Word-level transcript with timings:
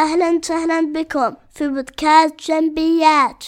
أهلا 0.00 0.30
وسهلا 0.30 0.80
بكم 0.92 1.34
في 1.54 1.68
بودكاست 1.68 2.34
جنبيات. 2.48 3.44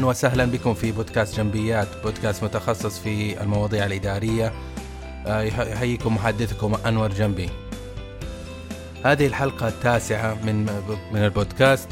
أهلا 0.00 0.08
وسهلا 0.08 0.44
بكم 0.44 0.74
في 0.74 0.92
بودكاست 0.92 1.36
جنبيات 1.36 1.88
بودكاست 2.04 2.44
متخصص 2.44 2.98
في 2.98 3.42
المواضيع 3.42 3.86
الإدارية. 3.86 4.52
آه، 5.26 5.42
يحييكم 5.42 6.14
محدثكم 6.14 6.74
أنور 6.86 7.08
جنبي. 7.08 7.50
هذه 9.04 9.26
الحلقة 9.26 9.68
التاسعة 9.68 10.34
من 10.34 10.62
من 11.12 11.24
البودكاست. 11.24 11.88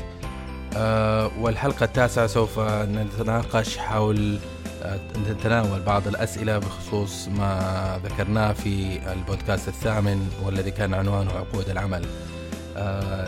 آه، 0.76 1.30
والحلقة 1.40 1.84
التاسعة 1.84 2.26
سوف 2.26 2.58
نتناقش 2.58 3.78
حول 3.78 4.38
آه، 4.82 4.98
نتناول 5.30 5.80
بعض 5.80 6.08
الأسئلة 6.08 6.58
بخصوص 6.58 7.28
ما 7.28 8.00
ذكرناه 8.04 8.52
في 8.52 9.00
البودكاست 9.12 9.68
الثامن 9.68 10.30
والذي 10.44 10.70
كان 10.70 10.94
عنوانه 10.94 11.30
عقود 11.32 11.68
العمل. 11.70 12.06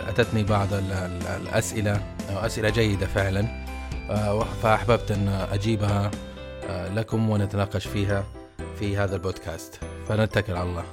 أتتني 0.08 0.44
بعض 0.44 0.68
الأسئلة 1.40 2.00
أسئلة 2.30 2.70
جيدة 2.70 3.06
فعلا. 3.06 3.59
فأحببت 4.62 5.10
أن 5.10 5.28
أجيبها 5.28 6.10
آه، 6.68 6.94
لكم 6.94 7.30
ونتناقش 7.30 7.86
فيها 7.86 8.24
في 8.78 8.96
هذا 8.96 9.16
البودكاست. 9.16 9.80
فنتكل 10.08 10.52
على 10.52 10.70
الله. 10.70 10.84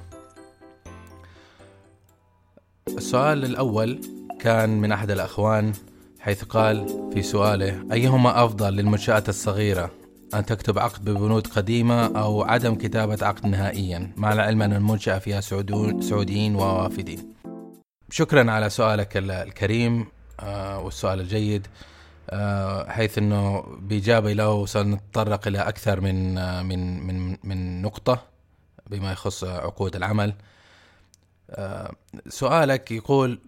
السؤال 2.87 3.45
الأول 3.45 4.01
كان 4.39 4.69
من 4.81 4.91
أحد 4.91 5.11
الأخوان 5.11 5.73
حيث 6.19 6.43
قال 6.43 7.09
في 7.13 7.21
سؤاله 7.21 7.83
أيهما 7.91 8.45
أفضل 8.45 8.73
للمنشآت 8.73 9.29
الصغيرة 9.29 9.91
أن 10.33 10.45
تكتب 10.45 10.79
عقد 10.79 11.05
ببنود 11.09 11.47
قديمة 11.47 12.05
أو 12.05 12.43
عدم 12.43 12.75
كتابة 12.75 13.17
عقد 13.21 13.45
نهائيا؟ 13.45 14.11
مع 14.17 14.33
العلم 14.33 14.61
أن 14.61 14.73
المنشأة 14.73 15.19
فيها 15.19 15.41
سعوديين 16.01 16.55
ووافدين. 16.55 17.33
شكرا 18.09 18.51
على 18.51 18.69
سؤالك 18.69 19.17
الكريم 19.17 20.05
آه، 20.39 20.79
والسؤال 20.79 21.19
الجيد. 21.19 21.67
آه، 21.67 21.96
حيث 22.87 23.17
إنه 23.17 23.61
باجابه 23.79 24.33
له 24.33 24.65
سنتطرق 24.65 25.47
إلى 25.47 25.59
أكثر 25.59 26.01
من 26.01 26.37
آه، 26.37 26.61
من 26.61 27.07
من 27.07 27.37
من 27.43 27.81
نقطة 27.81 28.23
بما 28.87 29.11
يخص 29.11 29.43
عقود 29.43 29.95
العمل 29.95 30.33
آه، 31.49 31.91
سؤالك 32.29 32.91
يقول 32.91 33.39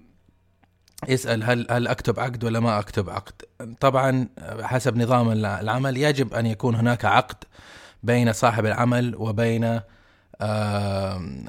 يسأل 1.07 1.43
هل 1.43 1.67
هل 1.69 1.87
أكتب 1.87 2.19
عقد 2.19 2.43
ولا 2.43 2.59
ما 2.59 2.79
أكتب 2.79 3.09
عقد؟ 3.09 3.33
طبعا 3.79 4.27
حسب 4.61 4.97
نظام 4.97 5.31
العمل 5.45 5.97
يجب 5.97 6.33
أن 6.33 6.45
يكون 6.45 6.75
هناك 6.75 7.05
عقد 7.05 7.43
بين 8.03 8.33
صاحب 8.33 8.65
العمل 8.65 9.15
وبين 9.15 9.79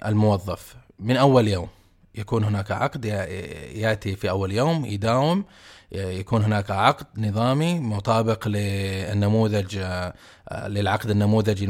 الموظف 0.07 0.77
من 0.99 1.17
أول 1.17 1.49
يوم 1.49 1.69
يكون 2.15 2.45
هناك 2.45 2.71
عقد 2.71 3.05
ياتي 3.75 4.17
في 4.17 4.31
أول 4.31 4.53
يوم 4.53 4.85
يداوم 4.85 5.45
يكون 5.93 6.43
هناك 6.43 6.71
عقد 6.71 7.07
نظامي 7.17 7.81
مطابق 7.81 8.49
للنموذج 8.49 9.85
للعقد 10.67 11.11
النموذجي 11.11 11.65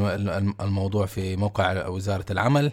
الموضوع 0.60 1.06
في 1.06 1.36
موقع 1.36 1.86
وزارة 1.86 2.24
العمل 2.30 2.72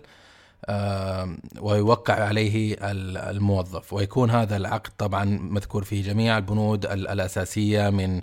ويوقع 1.59 2.13
عليه 2.13 2.77
الموظف. 2.81 3.93
ويكون 3.93 4.31
هذا 4.31 4.57
العقد 4.57 4.91
طبعا 4.97 5.25
مذكور 5.25 5.83
فيه 5.83 6.03
جميع 6.03 6.37
البنود 6.37 6.85
الأساسية 6.85 7.89
من 7.89 8.21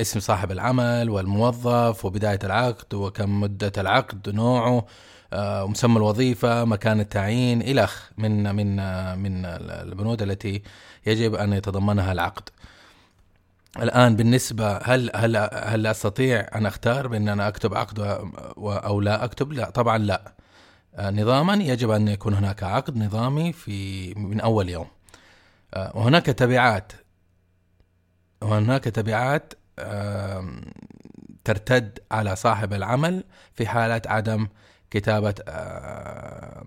اسم 0.00 0.20
صاحب 0.20 0.52
العمل 0.52 1.10
والموظف 1.10 2.04
وبداية 2.04 2.38
العقد 2.44 2.94
وكم 2.94 3.40
مدة 3.40 3.72
العقد 3.78 4.28
نوعه. 4.28 4.86
ومسمى 5.32 5.96
الوظيفة 5.96 6.64
مكان 6.64 7.00
التعيين 7.00 7.62
إلخ 7.62 8.10
من 8.18 8.54
من 8.54 8.76
من 9.18 9.44
البنود 9.44 10.22
التي 10.22 10.62
يجب 11.06 11.34
أن 11.34 11.52
يتضمنها 11.52 12.12
العقد. 12.12 12.48
الآن 13.82 14.16
بالنسبة 14.16 14.76
هل 14.76 15.10
هل 15.14 15.36
هل 15.52 15.86
أستطيع 15.86 16.48
أن 16.54 16.66
أختار 16.66 17.06
بأن 17.06 17.28
أنا 17.28 17.48
أكتب 17.48 17.74
عقد 17.74 18.00
أو 18.58 19.00
لا 19.00 19.24
أكتب؟ 19.24 19.52
لا 19.52 19.70
طبعا 19.70 19.98
لا. 19.98 20.32
آه، 20.94 21.10
نظاما 21.10 21.54
يجب 21.54 21.90
أن 21.90 22.08
يكون 22.08 22.34
هناك 22.34 22.62
عقد 22.62 22.96
نظامي 22.96 23.52
في 23.52 24.14
من 24.14 24.40
أول 24.40 24.68
يوم. 24.68 24.86
آه، 25.74 25.92
وهناك 25.94 26.26
تبعات 26.26 26.92
وهناك 28.42 28.84
تبعات 28.84 29.54
ترتد 31.44 31.98
على 32.10 32.36
صاحب 32.36 32.72
العمل 32.72 33.24
في 33.54 33.66
حالة 33.66 34.02
عدم 34.06 34.48
كتابة 34.90 35.34
آه، 35.48 36.64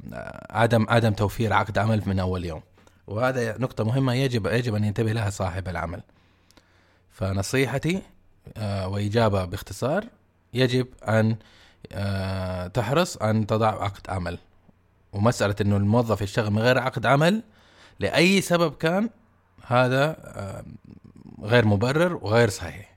عدم 0.49 0.85
عدم 0.89 1.13
توفير 1.13 1.53
عقد 1.53 1.77
عمل 1.77 2.03
من 2.05 2.19
أول 2.19 2.45
يوم. 2.45 2.61
وهذا 3.07 3.57
نقطة 3.57 3.83
مهمة 3.83 4.13
يجب 4.13 4.47
يجب 4.47 4.75
أن 4.75 4.83
ينتبه 4.83 5.11
لها 5.11 5.29
صاحب 5.29 5.67
العمل. 5.67 6.01
فنصيحتي 7.11 8.01
آه، 8.57 8.87
وإجابة 8.87 9.45
باختصار 9.45 10.05
يجب 10.53 10.87
أن 11.07 11.35
آه، 11.91 12.67
تحرص 12.67 13.17
أن 13.17 13.47
تضع 13.47 13.83
عقد 13.83 14.09
عمل. 14.09 14.37
ومسألة 15.13 15.55
أنه 15.61 15.77
الموظف 15.77 16.21
يشتغل 16.21 16.51
من 16.51 16.59
غير 16.59 16.77
عقد 16.77 17.05
عمل 17.05 17.43
لأي 17.99 18.41
سبب 18.41 18.73
كان 18.73 19.09
هذا 19.67 20.17
غير 21.41 21.65
مبرر 21.65 22.15
وغير 22.15 22.49
صحيح. 22.49 22.90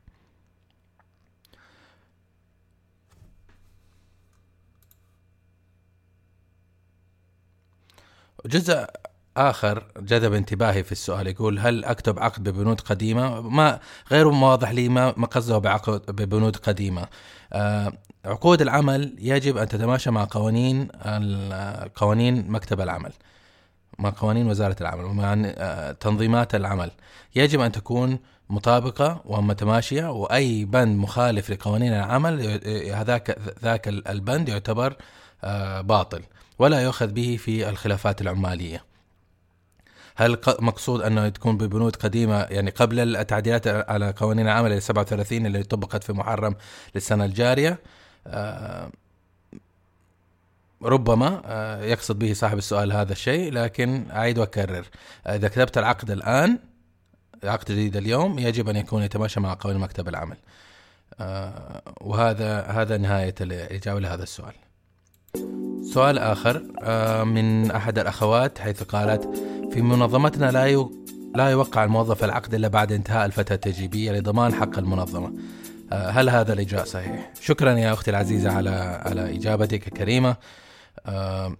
جزء 8.47 8.87
آخر 9.37 9.84
جذب 9.99 10.32
انتباهي 10.32 10.84
في 10.84 10.93
السؤال 10.93 11.27
يقول 11.27 11.59
هل 11.59 11.84
أكتب 11.84 12.19
عقد 12.19 12.49
ببنود 12.49 12.81
قديمة؟ 12.81 13.41
ما 13.41 13.81
غير 14.10 14.28
واضح 14.28 14.71
لي 14.71 14.88
ما 14.88 15.15
ما 15.16 15.27
قصده 15.27 15.59
بعقد 15.59 16.03
ببنود 16.09 16.56
قديمة. 16.56 17.06
آه 17.53 17.93
عقود 18.25 18.62
العمل 18.62 19.16
يجب 19.19 19.56
أن 19.56 19.69
تتماشى 19.69 20.10
مع 20.10 20.27
قوانين 20.31 20.88
قوانين 21.97 22.50
مكتب 22.50 22.81
العمل. 22.81 23.12
مع 23.99 24.12
قوانين 24.16 24.47
وزارة 24.47 24.76
العمل 24.81 25.05
ومع 25.05 25.34
آه 25.47 25.93
تنظيمات 25.93 26.55
العمل. 26.55 26.91
يجب 27.37 27.61
أن 27.61 27.72
تكون 27.72 28.19
مطابقة 28.50 29.22
ومتماشية 29.25 30.11
وأي 30.11 30.65
بند 30.65 30.99
مخالف 30.99 31.50
لقوانين 31.50 31.93
العمل 31.93 32.41
هذاك 32.94 33.38
ذاك 33.62 33.88
البند 33.88 34.49
يعتبر 34.49 34.97
آه 35.44 35.81
باطل 35.81 36.22
ولا 36.59 36.81
يؤخذ 36.81 37.06
به 37.06 37.37
في 37.41 37.69
الخلافات 37.69 38.20
العمالية. 38.20 38.84
هل 40.16 40.38
مقصود 40.60 41.03
أنه 41.03 41.28
تكون 41.28 41.56
ببنود 41.56 41.97
قديمة؟ 41.97 42.42
يعني 42.42 42.70
قبل 42.70 43.16
التعديلات 43.16 43.66
على 43.69 44.10
قوانين 44.16 44.47
العمل 44.47 44.72
ال 44.72 44.82
37 44.82 45.47
اللي 45.47 45.62
طبقت 45.62 46.04
في 46.04 46.12
محرم 46.12 46.56
للسنة 46.94 47.25
الجارية 47.25 47.78
آه، 48.26 48.91
ربما 50.82 51.43
آه، 51.44 51.82
يقصد 51.82 52.19
به 52.19 52.32
صاحب 52.32 52.59
السؤال 52.59 52.93
هذا 52.93 53.12
الشيء 53.12 53.53
لكن 53.53 54.10
أعيد 54.10 54.38
وأكرر. 54.38 54.87
إذا 55.26 55.48
كتبت 55.48 55.78
العقد 55.78 56.10
الآن 56.10 56.59
عقد 57.44 57.64
جديد 57.72 57.97
اليوم 57.97 58.38
يجب 58.38 58.69
أن 58.69 58.76
يكون 58.76 59.03
يتماشى 59.03 59.41
مع 59.41 59.56
قوانين 59.60 59.81
مكتب 59.82 60.09
العمل. 60.09 60.37
آه، 61.20 61.82
وهذا 62.00 62.60
هذا 62.60 62.97
نهاية 62.97 63.34
الإجابة 63.41 64.00
لهذا 64.00 64.23
السؤال. 64.23 64.55
سؤال 65.94 66.19
آخر 66.19 66.62
من 67.25 67.70
أحد 67.70 67.99
الأخوات 67.99 68.58
حيث 68.58 68.82
قالت 68.82 69.25
في 69.73 69.82
منظمتنا 69.82 70.50
لا 70.50 70.64
يو... 70.64 70.93
لا 71.35 71.49
يوقع 71.50 71.85
الموظف 71.85 72.25
العقد 72.25 72.55
إلا 72.55 72.69
بعد 72.69 72.93
انتهاء 72.93 73.26
الفترة 73.26 73.55
التجريبية 73.55 74.12
لضمان 74.12 74.55
حق 74.55 74.79
المنظمة. 74.79 75.32
آه، 75.93 76.11
هل 76.11 76.29
هذا 76.29 76.52
الإجراء 76.52 76.85
صحيح؟ 76.85 77.31
شكرا 77.41 77.73
يا 77.73 77.93
أختي 77.93 78.11
العزيزة 78.11 78.52
على 78.52 78.70
على 79.06 79.37
إجابتك 79.37 79.88
الكريمة. 79.88 80.37
آه، 81.06 81.56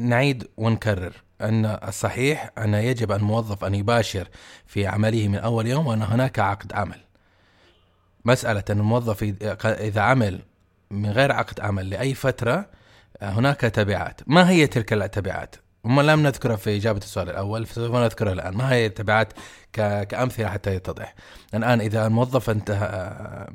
نعيد 0.00 0.48
ونكرر 0.56 1.12
أن 1.40 1.66
الصحيح 1.66 2.50
أن 2.58 2.74
يجب 2.74 3.12
الموظف 3.12 3.64
أن 3.64 3.74
يباشر 3.74 4.28
في 4.66 4.86
عمله 4.86 5.28
من 5.28 5.38
أول 5.38 5.66
يوم 5.66 5.86
وأن 5.86 6.02
هناك 6.02 6.38
عقد 6.38 6.72
عمل. 6.72 7.00
مسألة 8.24 8.64
أن 8.70 8.78
الموظف 8.78 9.22
إذا 9.64 10.00
عمل 10.00 10.40
من 10.92 11.10
غير 11.10 11.32
عقد 11.32 11.60
عمل 11.60 11.90
لأي 11.90 12.14
فترة 12.14 12.66
هناك 13.22 13.60
تبعات. 13.60 14.20
ما 14.26 14.50
هي 14.50 14.66
تلك 14.66 14.92
التبعات؟ 14.92 15.56
وما 15.84 16.02
لم 16.02 16.22
نذكرها 16.22 16.56
في 16.56 16.76
إجابة 16.76 16.98
السؤال 16.98 17.30
الأول 17.30 17.66
فسوف 17.66 17.96
نذكرها 17.96 18.32
الآن. 18.32 18.54
ما 18.54 18.72
هي 18.72 18.86
التبعات 18.86 19.32
كأمثلة 19.72 20.48
حتى 20.48 20.74
يتضح. 20.74 21.14
الآن 21.54 21.80
إذا 21.80 22.06
الموظف 22.06 22.50
انتهى 22.50 23.48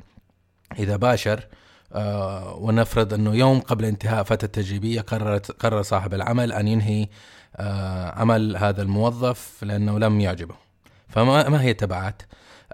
إذا 0.78 0.96
باشر 0.96 1.46
آه، 1.92 2.54
ونفرض 2.54 3.14
أنه 3.14 3.34
يوم 3.34 3.60
قبل 3.60 3.84
انتهاء 3.84 4.22
فترة 4.22 4.46
التجريبية 4.46 5.00
قررت 5.00 5.50
قرر 5.50 5.82
صاحب 5.82 6.14
العمل 6.14 6.52
أن 6.52 6.68
ينهي 6.68 7.08
آه، 7.56 8.10
عمل 8.20 8.56
هذا 8.56 8.82
الموظف 8.82 9.62
لأنه 9.62 9.98
لم 9.98 10.20
يعجبه. 10.20 10.54
فما 11.08 11.48
ما 11.48 11.62
هي 11.62 11.70
التبعات؟ 11.70 12.22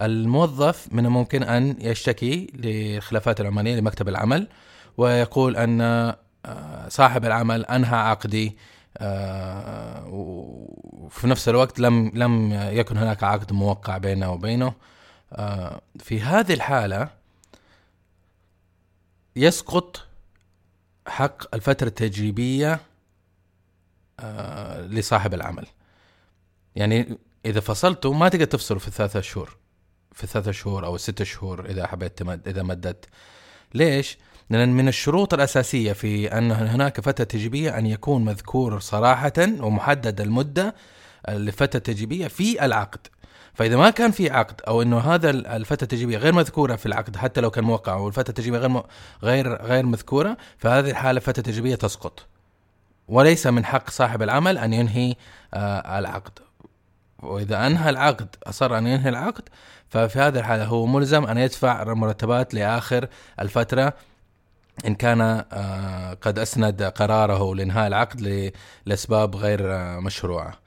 الموظف 0.02 0.88
من 0.92 1.06
الممكن 1.06 1.42
أن 1.42 1.76
يشتكي 1.80 2.50
للخلافات 2.54 3.40
العمالية 3.40 3.76
لمكتب 3.76 4.08
العمل 4.08 4.48
ويقول 4.96 5.56
أن 5.56 5.80
آه، 5.80 6.88
صاحب 6.88 7.24
العمل 7.24 7.64
أنهى 7.64 7.96
عقدي 7.96 8.56
وفي 10.06 11.26
نفس 11.26 11.48
الوقت 11.48 11.80
لم 11.80 12.10
لم 12.14 12.52
يكن 12.52 12.96
هناك 12.96 13.24
عقد 13.24 13.52
موقع 13.52 13.98
بينه 13.98 14.32
وبينه. 14.32 14.74
في 15.98 16.20
هذه 16.20 16.52
الحالة 16.52 17.08
يسقط 19.36 20.06
حق 21.06 21.54
الفترة 21.54 21.88
التجريبية 21.88 22.80
آه، 24.20 24.80
لصاحب 24.80 25.34
العمل. 25.34 25.66
يعني 26.76 27.18
إذا 27.46 27.60
فصلته 27.60 28.12
ما 28.12 28.28
تقدر 28.28 28.44
تفصله 28.44 28.78
في 28.78 28.88
الثلاثة 28.88 29.20
شهور. 29.20 29.56
في 30.14 30.24
الثلاثة 30.24 30.52
شهور 30.52 30.86
أو 30.86 30.94
الستة 30.94 31.24
شهور 31.24 31.66
إذا 31.66 31.86
حبيت 31.86 32.18
تمد 32.18 32.48
إذا 32.48 32.62
مدت 32.62 33.08
ليش؟ 33.74 34.18
لأن 34.50 34.72
من 34.72 34.88
الشروط 34.88 35.34
الأساسية 35.34 35.92
في 35.92 36.38
أن 36.38 36.52
هناك 36.52 37.00
فترة 37.00 37.24
تجريبية 37.24 37.78
أن 37.78 37.86
يكون 37.86 38.24
مذكور 38.24 38.80
صراحة 38.80 39.32
ومحدد 39.38 40.20
المدة 40.20 40.74
لفترة 41.28 41.78
تجريبية 41.78 42.28
في 42.28 42.64
العقد. 42.64 43.06
فإذا 43.54 43.76
ما 43.76 43.90
كان 43.90 44.10
في 44.10 44.30
عقد 44.30 44.60
أو 44.68 44.82
إنه 44.82 44.98
هذا 44.98 45.30
الفترة 45.30 45.82
التجريبيه 45.84 46.18
غير 46.18 46.32
مذكورة 46.32 46.76
في 46.76 46.86
العقد 46.86 47.16
حتى 47.16 47.40
لو 47.40 47.50
كان 47.50 47.64
موقع 47.64 47.94
والفترة 47.94 48.28
التجريبيه 48.28 48.58
غير 48.58 48.82
غير 49.22 49.62
غير 49.62 49.86
مذكورة 49.86 50.36
فهذه 50.58 50.90
الحالة 50.90 51.16
الفترة 51.16 51.40
التجريبيه 51.40 51.74
تسقط. 51.74 52.26
وليس 53.08 53.46
من 53.46 53.64
حق 53.64 53.90
صاحب 53.90 54.22
العمل 54.22 54.58
أن 54.58 54.72
ينهي 54.72 55.14
آه 55.54 55.98
العقد. 55.98 56.38
وإذا 57.22 57.66
أنهى 57.66 57.90
العقد 57.90 58.36
أصر 58.42 58.78
أن 58.78 58.86
ينهي 58.86 59.08
العقد 59.08 59.48
ففي 59.94 60.18
هذه 60.18 60.38
الحالة 60.38 60.64
هو 60.64 60.86
ملزم 60.86 61.24
أن 61.24 61.38
يدفع 61.38 61.94
مرتبات 61.94 62.54
لآخر 62.54 63.08
الفترة 63.40 63.94
إن 64.86 64.94
كان 64.94 65.20
آه 65.52 66.14
قد 66.14 66.38
أسند 66.38 66.82
قراره 66.82 67.54
لإنهاء 67.54 67.86
العقد 67.86 68.52
لأسباب 68.86 69.36
غير 69.36 69.74
آه 69.74 70.00
مشروعة. 70.00 70.58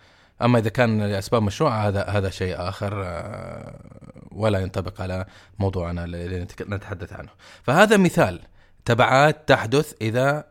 أما 0.41 0.59
إذا 0.59 0.69
كان 0.69 1.01
لأسباب 1.01 1.43
مشروعة 1.43 1.87
هذا 1.87 2.03
هذا 2.03 2.29
شيء 2.29 2.55
آخر 2.69 3.03
آه، 3.05 3.79
ولا 4.31 4.59
ينطبق 4.59 5.01
على 5.01 5.25
موضوعنا 5.59 6.03
اللي 6.03 6.47
نتحدث 6.61 7.13
عنه. 7.13 7.29
فهذا 7.63 7.97
مثال. 7.97 8.39
تبعات 8.85 9.49
تحدث 9.49 9.93
إذا 10.01 10.43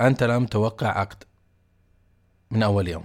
أنت 0.00 0.22
لم 0.22 0.46
توقع 0.46 0.98
عقد 0.98 1.24
من 2.50 2.62
أول 2.62 2.88
يوم. 2.88 3.04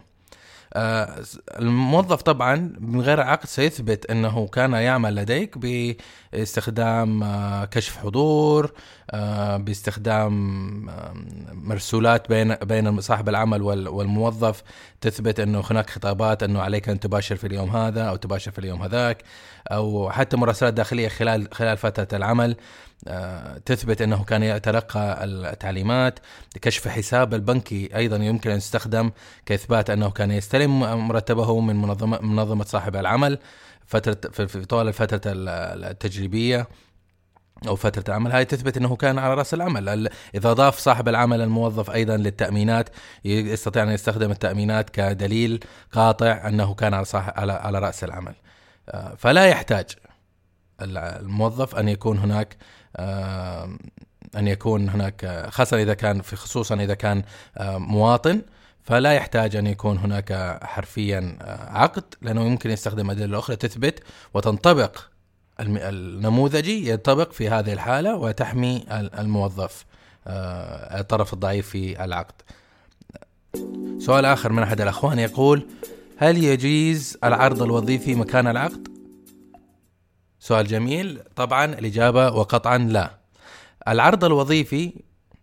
الموظف 0.75 2.21
طبعا 2.21 2.75
من 2.79 3.01
غير 3.01 3.21
عقد 3.21 3.45
سيثبت 3.47 4.11
إنه 4.11 4.47
كان 4.47 4.73
يعمل 4.73 5.15
لديك 5.15 5.57
باستخدام 5.57 7.23
آه، 7.23 7.65
كشف 7.65 7.97
حضور 7.97 8.71
آه، 9.11 9.57
باستخدام 9.57 10.85
مرسولات 11.53 12.29
بين 12.29 12.55
بين 12.55 13.01
صاحب 13.01 13.29
العمل 13.29 13.61
والموظف. 13.61 14.63
تثبت 15.01 15.39
إنه 15.39 15.63
هناك 15.71 15.89
خطابات 15.89 16.43
إنه 16.43 16.61
عليك 16.61 16.89
أن 16.89 16.99
تباشر 16.99 17.35
في 17.35 17.47
اليوم 17.47 17.69
هذا 17.69 18.03
أو 18.03 18.15
تباشر 18.15 18.51
في 18.51 18.59
اليوم 18.59 18.81
هذاك 18.81 19.23
أو 19.71 20.09
حتى 20.11 20.37
مراسلات 20.37 20.73
داخلية 20.73 21.07
خلال 21.07 21.47
خلال 21.53 21.77
فترة 21.77 22.07
العمل. 22.13 22.55
تثبت 23.65 24.01
أنه 24.01 24.23
كان 24.23 24.43
يتلقى 24.43 25.23
التعليمات. 25.23 26.19
كشف 26.61 26.87
حساب 26.87 27.33
البنكي 27.33 27.95
أيضا 27.95 28.17
يمكن 28.17 28.51
أن 28.51 28.57
يستخدم 28.57 29.11
كإثبات 29.45 29.89
أنه 29.89 30.09
كان 30.09 30.31
يستلم 30.31 30.79
مرتبه 31.07 31.59
من 31.59 31.75
منظمه 31.75 32.19
منظمة 32.21 32.63
صاحب 32.63 32.95
العمل 32.95 33.39
فتره 33.85 34.29
في 34.31 34.65
طوال 34.65 34.87
الفترة 34.87 35.21
التجريبية 35.25 36.67
أو 37.67 37.75
فترة 37.75 38.03
العمل. 38.07 38.31
هاي 38.31 38.45
تثبت 38.45 38.77
أنه 38.77 38.95
كان 38.95 39.19
على 39.19 39.33
رأس 39.33 39.53
العمل. 39.53 40.09
إذا 40.35 40.53
ضاف 40.53 40.77
صاحب 40.77 41.07
العمل 41.07 41.41
الموظف 41.41 41.91
أيضا 41.91 42.17
للتأمينات 42.17 42.89
يستطيع 43.25 43.83
أن 43.83 43.89
يستخدم 43.89 44.31
التأمينات 44.31 44.89
كدليل 44.89 45.59
قاطع 45.91 46.47
أنه 46.47 46.73
كان 46.73 46.93
على 46.93 47.05
صاحب 47.05 47.33
على 47.35 47.51
على 47.51 47.79
رأس 47.79 48.03
العمل. 48.03 48.35
فلا 49.17 49.45
يحتاج 49.45 49.85
الموظف 50.81 51.75
أن 51.75 51.89
يكون 51.89 52.17
هناك 52.17 52.57
أن 54.35 54.47
يكون 54.47 54.89
هناك 54.89 55.47
خاصة 55.49 55.81
إذا 55.81 55.93
كان 55.93 56.21
في 56.21 56.35
خصوصا 56.35 56.75
إذا 56.75 56.93
كان 56.93 57.23
مواطن 57.61 58.41
فلا 58.83 59.13
يحتاج 59.13 59.55
أن 59.55 59.67
يكون 59.67 59.97
هناك 59.97 60.59
حرفيا 60.63 61.37
عقد 61.69 62.03
لأنه 62.21 62.45
يمكن 62.45 62.71
يستخدم 62.71 63.11
أدلة 63.11 63.39
أخرى 63.39 63.55
تثبت 63.55 64.03
وتنطبق 64.33 64.97
النموذجي 65.59 66.89
ينطبق 66.89 67.31
في 67.31 67.49
هذه 67.49 67.73
الحالة 67.73 68.15
وتحمي 68.15 68.85
الموظف 68.91 69.85
الطرف 70.27 71.33
الضعيف 71.33 71.69
في 71.69 72.03
العقد. 72.03 72.35
سؤال 73.99 74.25
آخر 74.25 74.51
من 74.51 74.63
أحد 74.63 74.81
الأخوان 74.81 75.19
يقول: 75.19 75.67
هل 76.17 76.43
يجيز 76.43 77.17
العرض 77.23 77.63
الوظيفي 77.63 78.15
مكان 78.15 78.47
العقد؟ 78.47 78.98
سؤال 80.39 80.67
جميل. 80.67 81.21
طبعا 81.35 81.65
الإجابة 81.65 82.31
وقطعا 82.31 82.77
لا. 82.77 83.11
العرض 83.87 84.23
الوظيفي 84.23 84.93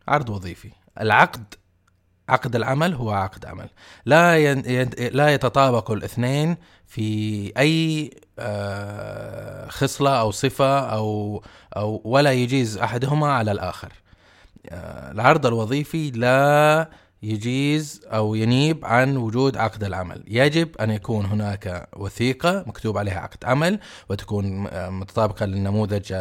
عرض 0.09 0.29
وظيفي. 0.31 0.71
العقد 1.01 1.55
عقد 2.29 2.57
العمل 2.57 2.95
هو 2.95 3.11
عقد 3.11 3.47
عمل. 3.47 3.69
لا. 4.05 4.55
لا 5.11 5.35
يتطابق 5.35 5.91
الاثنين 5.91 6.57
في 6.87 7.53
أي 7.59 8.11
آه، 8.39 9.69
خصلة 9.69 10.21
أو 10.21 10.31
صفة 10.31 10.79
أو 10.79 11.43
أو 11.77 12.01
ولا 12.05 12.33
يجيز 12.33 12.79
أحدهما 12.79 13.33
على 13.33 13.53
الآخر. 13.53 13.93
آه، 14.69 15.13
العرض 15.13 15.47
الوظيفي 15.47 16.11
لا 16.11 16.89
يجيز 17.23 18.01
أو 18.07 18.35
ينيب 18.35 18.85
عن 18.85 19.17
وجود 19.17 19.57
عقد 19.57 19.85
العمل، 19.85 20.25
يجب 20.29 20.77
أن 20.77 20.91
يكون 20.91 21.25
هناك 21.25 21.89
وثيقة 21.97 22.65
مكتوب 22.67 22.99
عليها 22.99 23.21
عقد 23.21 23.45
عمل 23.45 23.79
وتكون 24.09 24.69
متطابقة 24.91 25.47
للنموذج 25.47 26.13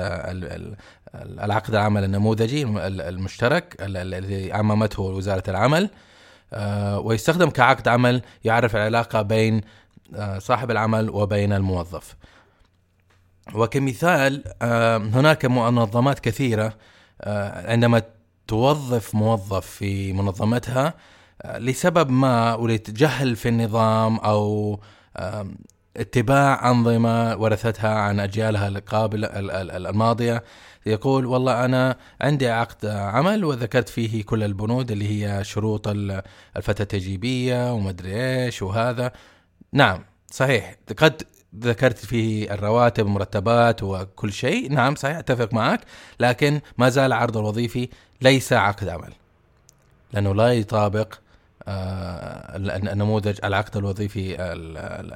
العقد 1.15 1.75
العمل 1.75 2.03
النموذجي 2.03 2.63
المشترك 2.87 3.75
الذي 3.79 4.53
عممته 4.53 5.03
وزارة 5.03 5.43
العمل 5.49 5.89
آه، 6.53 6.99
ويستخدم 6.99 7.49
كعقد 7.49 7.87
عمل 7.87 8.21
يعرف 8.43 8.75
العلاقة 8.75 9.21
بين 9.21 9.61
آه، 10.15 10.39
صاحب 10.39 10.71
العمل 10.71 11.09
وبين 11.09 11.53
الموظف. 11.53 12.15
وكمثال 13.53 14.43
آه، 14.61 14.97
هناك 14.97 15.45
منظمات 15.45 16.19
كثيرة 16.19 16.73
عندما 17.65 18.01
توظف 18.47 19.15
موظف 19.15 19.65
في 19.65 20.13
منظمتها 20.13 20.93
آه، 21.41 21.57
لسبب 21.57 22.09
ما 22.09 22.55
ولتجهل 22.55 23.35
في 23.35 23.49
النظام 23.49 24.17
أو 24.17 24.79
اتباع 25.97 26.71
أنظمة 26.71 27.37
ورثتها 27.37 27.89
عن 27.89 28.19
أجيالها 28.19 28.67
القابله 28.67 29.27
الماضية. 29.87 30.43
يقول 30.85 31.25
والله 31.25 31.65
أنا 31.65 31.97
عندي 32.21 32.49
عقد 32.49 32.85
عمل 32.85 33.45
وذكرت 33.45 33.89
فيه 33.89 34.23
كل 34.23 34.43
البنود 34.43 34.91
اللي 34.91 35.07
هي 35.09 35.43
شروط 35.43 35.87
الفترة 35.87 36.83
التجيبيه 36.83 37.73
ومدري 37.73 38.45
إيش 38.45 38.61
وهذا. 38.61 39.11
نعم 39.73 40.05
صحيح. 40.31 40.75
قد 40.97 41.23
ذكرت 41.59 41.97
فيه 41.97 42.53
الرواتب 42.53 43.05
مرتبات 43.05 43.83
وكل 43.83 44.33
شيء. 44.33 44.71
نعم 44.71 44.95
صحيح 44.95 45.17
أتفق 45.17 45.53
معك 45.53 45.81
لكن 46.19 46.61
ما 46.77 46.89
زال 46.89 47.05
العرض 47.05 47.37
الوظيفي 47.37 47.89
ليس 48.21 48.53
عقد 48.53 48.89
عمل 48.89 49.13
لأنه 50.13 50.35
لا 50.35 50.53
يطابق 50.53 51.13
آه، 51.67 52.57
النموذج 52.57 53.39
العقد 53.43 53.77
الوظيفي 53.77 54.35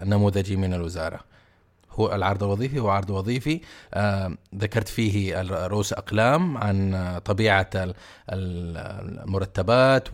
النموذجي 0.04 0.56
من 0.56 0.74
الوزارة. 0.74 1.20
هو 1.92 2.16
العرض 2.16 2.44
الوظيفي 2.44 2.80
هو 2.80 2.90
عرض 2.90 3.10
وظيفي. 3.10 3.62
آه، 3.94 4.38
ذكرت 4.56 4.88
فيه 4.88 5.42
رؤوس 5.42 5.94
أقلام 5.94 6.58
عن 6.58 7.20
طبيعة 7.26 7.70
المرتبات 8.30 10.14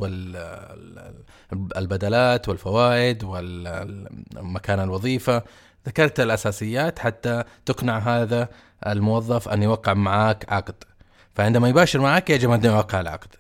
والبدلات 1.52 2.50
والفوائد 2.50 3.24
والمكان 3.24 4.80
الوظيفة. 4.80 5.44
ذكرت 5.88 6.20
الأساسيات 6.20 7.00
حتى 7.00 7.44
تقنع 7.66 7.98
هذا 7.98 8.50
الموظف 8.88 9.50
أن 9.50 9.64
يوقع 9.64 9.94
معك 9.94 10.46
عقد. 10.50 10.76
فعندما 11.36 11.70
يباشر 11.70 12.00
معك 12.00 12.30
يجب 12.30 12.52
أن 12.52 12.66
يوقع 12.66 13.02
العقد. 13.02 13.36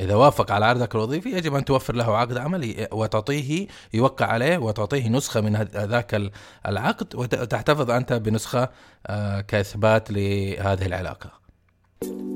إذا 0.00 0.14
وافق 0.14 0.52
على 0.52 0.66
عرضك 0.66 0.94
الوظيفي 0.94 1.28
يجب 1.28 1.54
أن 1.54 1.64
توفر 1.64 1.94
له 1.94 2.16
عقد 2.16 2.36
عمل 2.36 2.86
وتعطيه 2.92 3.66
يوقع 3.94 4.26
عليه 4.26 4.58
وتعطيه 4.58 5.08
نسخة 5.08 5.40
من 5.40 5.56
ذاك 5.62 6.30
العقد 6.66 7.14
وتحتفظ 7.14 7.90
أنت 7.90 8.12
بنسخة 8.12 8.68
آه، 9.06 9.40
كإثبات 9.40 10.10
لهذه 10.10 10.86
العلاقة. 10.86 11.30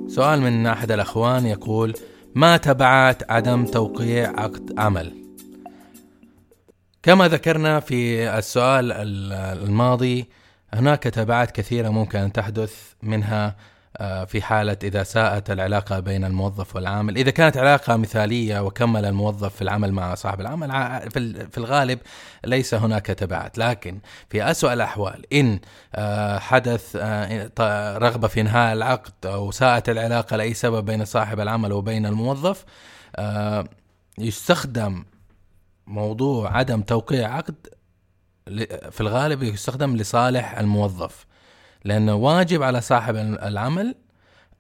سؤال 0.09 0.41
من 0.41 0.67
أحد 0.67 0.93
الأخوان 0.93 1.47
يقول 1.47 1.95
ما 2.35 2.57
تبعات 2.57 3.31
عدم 3.31 3.65
توقيع 3.65 4.41
عقد 4.41 4.75
عمل؟ 4.79 5.28
كما 7.03 7.29
ذكرنا 7.29 7.81
في 7.81 8.29
السؤال 8.39 8.93
الماضي 9.63 10.29
هناك 10.75 11.03
تبعات 11.03 11.51
كثيرة 11.51 11.89
ممكن 11.89 12.19
أن 12.19 12.33
تحدث 12.33 12.93
منها 13.03 13.57
آه، 13.97 14.25
في 14.25 14.43
حالة 14.43 14.77
إذا 14.83 15.03
ساءت 15.03 15.51
العلاقة 15.51 16.01
بين 16.01 16.25
الموظف 16.25 16.77
والعامل. 16.77 17.17
إذا 17.17 17.31
كانت 17.31 17.57
علاقة 17.57 17.97
مثالية 17.97 18.61
وكمل 18.61 19.05
الموظف 19.05 19.55
في 19.55 19.63
العمل 19.63 19.93
مع 19.93 20.15
صاحب 20.15 20.41
العمل 20.41 20.71
في 21.51 21.59
الغالب 21.59 21.99
ليس 22.45 22.75
هناك 22.75 23.07
تبعات. 23.07 23.59
لكن 23.59 23.99
في 24.31 24.51
أسوأ 24.51 24.73
الأحوال 24.73 25.35
إن 25.35 25.61
آه، 25.95 26.39
حدث 26.39 26.97
آه، 27.01 27.99
رغبة 27.99 28.29
في 28.29 28.41
إنهاء 28.41 28.73
العقد 28.73 29.27
أو 29.27 29.51
ساءت 29.51 29.89
العلاقة 29.89 30.37
لأي 30.37 30.55
سبب 30.55 30.85
بين 30.85 31.05
صاحب 31.05 31.41
العمل 31.41 31.73
وبين 31.73 32.07
الموظف 32.07 32.65
يستخدم 34.19 35.05
موضوع 35.89 36.57
عدم 36.57 36.83
توقيع 36.83 37.35
عقد 37.35 37.55
في 38.91 39.01
الغالب 39.01 39.43
يستخدم 39.43 39.97
لصالح 39.97 40.59
الموظف 40.59 41.27
لأنه 41.85 42.15
واجب 42.15 42.63
على 42.63 42.81
صاحب 42.81 43.17
العمل 43.17 43.95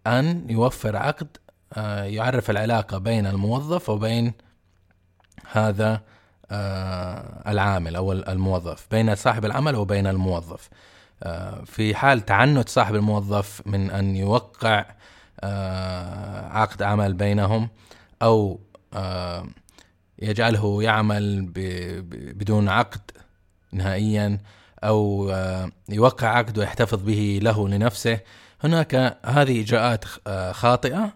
أن 0.06 0.50
يوفر 0.50 0.96
عقد 0.96 1.36
آه، 1.72 2.04
يعرف 2.04 2.50
العلاقة 2.50 2.98
بين 2.98 3.26
الموظف 3.26 3.88
وبين 3.88 4.32
هذا 5.50 6.00
آه، 6.50 7.50
العامل 7.50 7.96
أو 7.96 8.12
الموظف 8.12 8.86
بين 8.90 9.14
صاحب 9.14 9.44
العمل 9.44 9.76
وبين 9.76 10.06
الموظف. 10.06 10.68
آه، 11.22 11.64
في 11.64 11.94
حال 11.94 12.24
تعنت 12.24 12.68
صاحب 12.68 12.94
الموظف 12.94 13.62
من 13.66 13.90
أن 13.90 14.16
يوقع 14.16 14.84
عقد 16.50 16.82
عمل 16.82 17.14
بينهم 17.14 17.68
أو 18.22 18.60
يجعله 20.22 20.82
يعمل 20.82 21.52
بدون 22.34 22.68
عقد 22.68 23.00
نهائيا 23.72 24.38
أو 24.84 25.30
آه، 25.30 25.70
يوقع 25.88 26.28
عقد 26.28 26.58
ويحتفظ 26.58 27.02
به 27.02 27.40
له 27.42 27.68
لنفسه. 27.68 28.18
هناك 28.64 29.18
هذه 29.26 29.60
إجراءات 29.60 30.04
آه، 30.26 30.52
خاطئة 30.52 31.12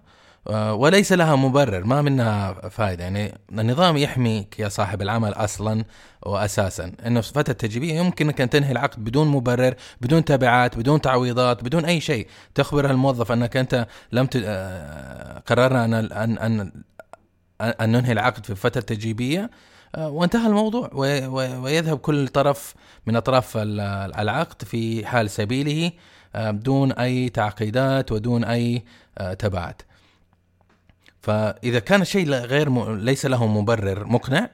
آه، 0.48 0.74
وليس 0.74 1.12
لها 1.12 1.36
مبرر 1.36 1.84
ما 1.84 2.02
منها 2.02 2.68
فائدة. 2.68 3.04
يعني 3.04 3.38
النظام 3.52 3.96
يحميك 3.96 4.58
يا 4.58 4.68
صاحب 4.68 5.02
العمل 5.02 5.32
أصلا 5.32 5.84
واساسا. 6.22 6.92
إنه 7.06 7.20
في 7.20 7.32
فتره 7.32 7.52
تجريبيه 7.52 7.94
يمكنك 7.94 8.40
ان 8.40 8.50
تنهي 8.50 8.72
العقد 8.72 9.04
بدون 9.04 9.28
مبرر 9.28 9.74
بدون 10.00 10.24
تبعات 10.24 10.78
بدون 10.78 11.00
تعويضات 11.00 11.64
بدون 11.64 11.84
أي 11.84 12.00
شيء. 12.00 12.26
تخبر 12.54 12.90
الموظف 12.90 13.32
أنك 13.32 13.56
أنت 13.56 13.86
لم. 14.12 14.28
قررنا 15.46 15.84
أن 15.84 15.94
ان 15.94 16.38
أن 16.38 16.72
أن 17.62 17.92
ننهي 17.92 18.12
العقد 18.12 18.46
في 18.46 18.54
فترة 18.54 18.80
تجريبية 18.80 19.50
آه، 19.94 20.08
وانتهى 20.08 20.46
الموضوع 20.46 20.90
ويذهب 20.92 21.98
كل 21.98 22.28
طرف 22.28 22.74
من 23.06 23.16
أطراف 23.16 23.52
العقد 23.56 24.62
في 24.64 25.06
حال 25.06 25.30
سبيله 25.30 25.92
آه، 26.34 26.50
بدون 26.50 26.92
أي 26.92 27.28
تعقيدات 27.28 28.12
ودون 28.12 28.44
أي 28.44 28.82
آه، 29.18 29.34
تبعات. 29.34 29.82
فإذا 31.22 31.78
كان 31.78 32.02
الشيء 32.02 32.30
غير 32.30 32.70
م... 32.70 32.98
ليس 32.98 33.26
له 33.26 33.46
مبرر 33.46 34.06
مقنع 34.06 34.50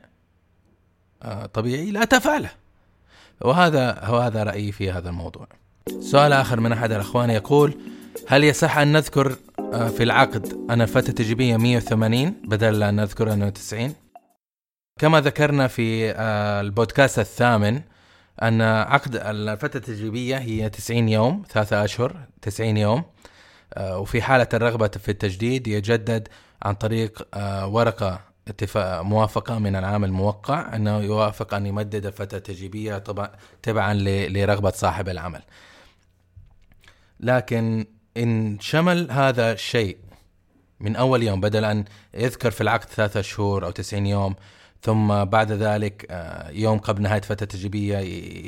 طبيعي 1.54 1.90
لا 1.90 2.04
تفعله. 2.04 2.50
وهذا 3.40 4.08
وهذا 4.08 4.42
رأيي 4.42 4.72
في 4.72 4.92
هذا 4.92 5.08
الموضوع. 5.08 5.46
سؤال 6.00 6.32
آخر 6.32 6.60
من 6.60 6.72
أحد 6.72 6.92
الأخوان 6.92 7.30
يقول: 7.30 7.78
هل 8.28 8.44
يصح 8.44 8.78
أن 8.78 8.92
نذكر 8.92 9.36
في 9.72 10.02
العقد 10.02 10.66
ان 10.70 10.80
الفترة 10.82 11.08
التجريبيه 11.08 11.56
180 11.56 12.30
بدل 12.44 12.82
ان 12.82 12.96
نذكر 12.96 13.32
أنه 13.32 13.52
90؟ 13.70 13.74
كما 14.98 15.20
ذكرنا 15.20 15.66
في 15.66 16.10
آه، 16.10 16.60
البودكاست 16.60 17.18
الثامن 17.18 17.80
أن 18.42 18.62
عقد 18.62 19.16
الفترة 19.16 19.78
التجريبية 19.78 20.36
هي 20.36 20.70
90 20.70 21.08
يوم 21.08 21.42
ثلاثة 21.48 21.84
أشهر 21.84 22.16
90 22.42 22.76
يوم 22.76 23.02
آه، 23.74 23.98
وفي 23.98 24.22
حالة 24.22 24.48
الرغبة 24.54 24.88
في 24.88 25.10
التجديد 25.10 25.68
يجدد 25.68 26.28
عن 26.62 26.74
طريق 26.74 27.28
آه، 27.34 27.66
ورقة 27.66 28.20
اتفاق 28.48 29.02
موافقة 29.02 29.58
من 29.58 29.76
العامل 29.76 30.08
الموقع 30.08 30.76
أنه 30.76 30.98
يوافق 30.98 31.54
أن 31.54 31.66
يمدد 31.66 32.06
الفترة 32.06 32.38
التجريبية 32.38 32.98
طبعا 32.98 33.30
تبعا 33.62 33.94
لرغبة 34.28 34.70
صاحب 34.70 35.08
العمل 35.08 35.42
لكن 37.20 37.86
إن 38.16 38.60
شمل 38.60 39.10
هذا 39.10 39.52
الشيء 39.52 39.96
من 40.80 40.96
أول 40.96 41.22
يوم 41.22 41.40
بدل 41.40 41.64
أن 41.64 41.84
يذكر 42.14 42.50
في 42.50 42.60
العقد 42.60 42.88
ثلاثة 42.88 43.20
شهور 43.20 43.64
أو 43.64 43.70
90 43.70 44.06
يوم 44.06 44.34
ثم 44.82 45.24
بعد 45.24 45.52
ذلك 45.52 46.06
آه، 46.10 46.50
يوم 46.50 46.78
قبل 46.78 47.02
نهاية 47.02 47.20
فترة 47.20 47.42
التجريبيه 47.42 47.98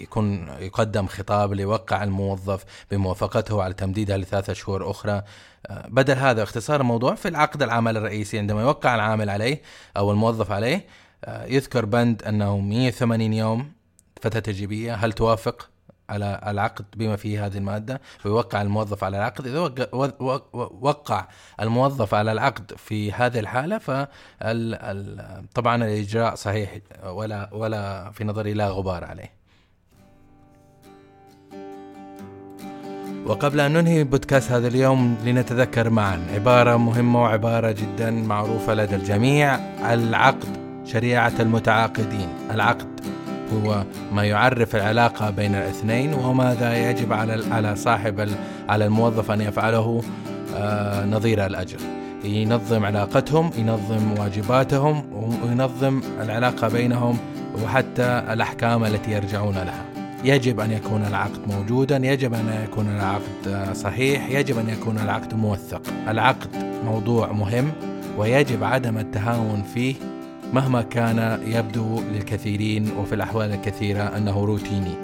يكون 0.02 0.48
يقدم 0.58 1.06
خطاب 1.06 1.52
ليوقع 1.52 2.02
الموظف 2.02 2.64
بموافقته 2.90 3.62
على 3.62 3.74
تمديدها 3.74 4.16
لثلاثة 4.16 4.52
شهور 4.52 4.90
أخرى. 4.90 5.22
آه، 5.66 5.88
بدل 5.88 6.14
هذا 6.14 6.42
اختصار 6.42 6.80
الموضوع 6.80 7.14
في 7.14 7.28
العقد 7.28 7.62
العمل 7.62 7.96
الرئيسي. 7.96 8.38
عندما 8.38 8.62
يوقع 8.62 8.94
العامل 8.94 9.30
عليه 9.30 9.62
أو 9.96 10.10
الموظف 10.10 10.50
عليه 10.50 10.86
آه، 11.24 11.46
يذكر 11.46 11.84
بند 11.84 12.22
أنه 12.22 12.58
180 12.58 13.32
يوم 13.32 13.72
فترة 14.22 14.40
تجريبية. 14.40 14.94
هل 14.94 15.12
توافق؟ 15.12 15.70
على 16.10 16.40
العقد 16.46 16.84
بما 16.96 17.16
فيه 17.16 17.46
هذه 17.46 17.56
المادة 17.56 18.00
ويوقع 18.24 18.62
الموظف 18.62 19.04
على 19.04 19.16
العقد. 19.16 19.46
إذا 19.46 19.72
وقع 20.80 21.28
الموظف 21.60 22.14
على 22.14 22.32
العقد 22.32 22.72
في 22.76 23.12
هذه 23.12 23.38
الحالة 23.38 24.08
طبعا 25.54 25.76
الإجراء 25.76 26.34
صحيح 26.34 26.78
ولا 27.04 27.48
ولا 27.52 28.10
في 28.10 28.24
نظري 28.24 28.54
لا 28.54 28.68
غبار 28.68 29.04
عليه. 29.04 29.40
وقبل 33.26 33.60
أن 33.60 33.72
ننهي 33.72 34.04
بودكاست 34.04 34.52
هذا 34.52 34.68
اليوم 34.68 35.18
لنتذكر 35.24 35.90
معا 35.90 36.26
عبارة 36.34 36.76
مهمة 36.76 37.22
وعبارة 37.22 37.70
جدا 37.70 38.10
معروفة 38.10 38.74
لدى 38.74 38.96
الجميع 38.96 39.54
العقد 39.92 40.70
شريعة 40.84 41.32
المتعاقدين. 41.40 42.28
العقد 42.50 43.00
هو 43.52 43.85
ما 44.12 44.25
يعرف 44.25 44.76
العلاقة 44.76 45.30
بين 45.30 45.54
الاثنين 45.54 46.14
وماذا 46.14 46.90
يجب 46.90 47.12
على 47.12 47.45
على 47.50 47.76
صاحب 47.76 48.28
على 48.69 48.85
الموظف 48.85 49.30
أن 49.30 49.40
يفعله 49.40 50.02
آه، 50.57 51.07
نظير 51.07 51.47
الأجر. 51.47 51.78
ينظم 52.25 52.85
علاقتهم 52.85 53.50
ينظم 53.59 54.19
واجباتهم 54.19 55.04
وينظم 55.45 56.00
العلاقة 56.21 56.69
بينهم 56.69 57.19
وحتى 57.64 58.23
الأحكام 58.33 58.85
التي 58.85 59.11
يرجعون 59.11 59.54
لها. 59.54 59.85
يجب 60.25 60.61
أن 60.61 60.71
يكون 60.73 61.04
العقد 61.04 61.40
موجودا 61.49 61.97
يجب 61.97 62.35
أن 62.35 62.64
يكون 62.64 62.88
العقد 62.97 63.75
صحيح 63.75 64.30
يجب 64.30 64.59
أن 64.59 64.69
يكون 64.69 64.99
العقد 64.99 65.35
موثق. 65.35 65.83
العقد 66.09 66.49
موضوع 66.85 67.33
مهم 67.33 67.73
ويجب 68.19 68.64
عدم 68.64 68.99
التهاون 68.99 69.62
فيه 69.75 69.95
مهما 70.52 70.83
كان 70.83 71.40
يبدو 71.47 72.00
للكثيرين 72.12 72.90
وفي 72.99 73.14
الأحوال 73.14 73.52
الكثيرة 73.52 74.02
أنه 74.02 74.45
روتيني. 74.45 74.95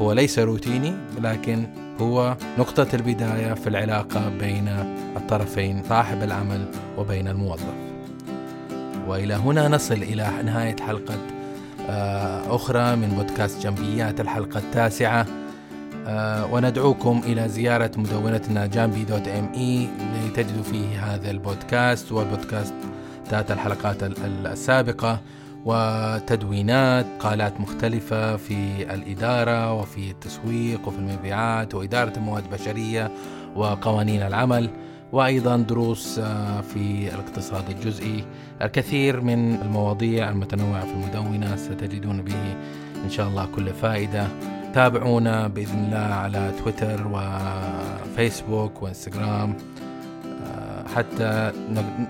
هو 0.00 0.12
ليس 0.12 0.38
روتيني 0.38 0.94
لكن 1.20 1.66
هو 2.00 2.36
نقطة 2.58 2.86
البداية 2.94 3.54
في 3.54 3.66
العلاقة 3.66 4.28
بين 4.28 4.68
الطرفين 5.16 5.82
صاحب 5.88 6.22
العمل 6.22 6.66
وبين 6.98 7.28
الموظف. 7.28 7.74
وإلى 9.06 9.34
هنا 9.34 9.68
نصل 9.68 9.94
إلى 9.94 10.30
نهاية 10.44 10.76
حلقة 10.80 11.14
آه، 11.88 12.56
أخرى 12.56 12.96
من 12.96 13.08
بودكاست 13.08 13.62
جنبيات 13.62 14.20
الحلقة 14.20 14.58
التاسعة. 14.58 15.26
آه، 16.06 16.54
وندعوكم 16.54 17.22
إلى 17.26 17.48
زيارة 17.48 17.90
مدونتنا 17.96 18.66
جامبي 18.66 19.04
dot 19.04 19.28
ME 19.28 19.88
لتجدوا 20.14 20.62
فيه 20.62 21.14
هذا 21.14 21.30
البودكاست 21.30 22.12
والبودكاست 22.12 22.74
ذات 23.30 23.50
الحلقات 23.50 24.02
السابقة 24.46 25.20
وتدوينات 25.64 27.06
قالات 27.20 27.60
مختلفة 27.60 28.36
في 28.36 28.94
الإدارة 28.94 29.72
وفي 29.72 30.10
التسويق 30.10 30.88
وفي 30.88 30.98
المبيعات 30.98 31.74
وإدارة 31.74 32.12
المواد 32.16 32.44
البشرية 32.44 33.10
وقوانين 33.56 34.22
العمل 34.22 34.70
وأيضا 35.12 35.56
دروس 35.56 36.18
آه، 36.18 36.60
في 36.60 37.14
الاقتصاد 37.14 37.70
الجزئي. 37.70 38.24
الكثير 38.62 39.20
من 39.20 39.54
المواضيع 39.62 40.30
المتنوعة 40.30 40.86
في 40.86 40.92
المدونة 40.92 41.56
ستجدون 41.56 42.22
به 42.22 42.56
إن 43.04 43.10
شاء 43.10 43.28
الله 43.28 43.46
كل 43.46 43.68
فائدة. 43.72 44.28
تابعونا 44.74 45.48
بإذن 45.48 45.84
الله 45.84 46.14
على 46.14 46.52
تويتر 46.64 47.06
وفيسبوك 47.12 48.82
وإنستغرام. 48.82 49.56
حتى 50.96 51.52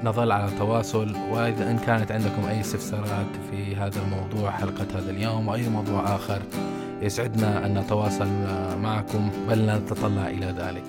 نظل 0.05 0.33
على 0.33 0.51
تواصل 0.59 1.17
وإذا 1.31 1.71
إن 1.71 1.79
كانت 1.79 2.13
عندكم 2.13 2.45
أي 2.49 2.61
استفسارات 2.61 3.27
في 3.51 3.77
هذا 3.77 4.01
الموضوع 4.03 4.51
حلقة 4.51 4.87
هذا 4.95 5.11
اليوم 5.11 5.49
أو 5.49 5.55
أي 5.55 5.69
موضوع 5.69 6.17
آخر 6.17 6.43
يسعدنا 7.03 7.67
أن 7.67 7.79
نتواصل 7.79 8.29
معكم 8.83 9.31
بل 9.49 9.67
نتطلع 9.67 10.29
إلى 10.29 10.47
ذلك. 10.47 10.85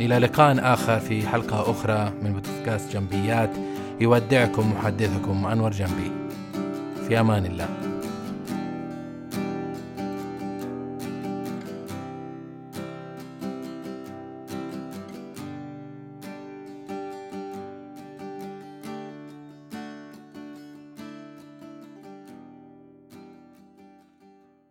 إلى 0.00 0.18
لقاء 0.18 0.74
آخر 0.74 0.98
في 0.98 1.28
حلقة 1.28 1.70
أخرى 1.70 2.12
من 2.22 2.32
بودكاست 2.32 2.92
جنبيات. 2.92 3.50
يودعكم 4.00 4.72
محدثكم 4.72 5.46
أنور 5.46 5.70
جنبي. 5.70 6.12
في 7.08 7.20
أمان 7.20 7.46
الله. 7.46 7.83